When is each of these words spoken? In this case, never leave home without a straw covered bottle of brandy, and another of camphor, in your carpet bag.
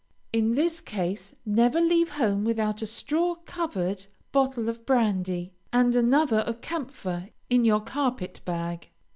In 0.33 0.55
this 0.55 0.81
case, 0.81 1.35
never 1.45 1.79
leave 1.79 2.09
home 2.09 2.43
without 2.43 2.81
a 2.81 2.87
straw 2.87 3.35
covered 3.35 4.07
bottle 4.31 4.67
of 4.67 4.83
brandy, 4.83 5.53
and 5.71 5.95
another 5.95 6.39
of 6.39 6.59
camphor, 6.59 7.29
in 7.51 7.65
your 7.65 7.81
carpet 7.81 8.41
bag. 8.43 8.89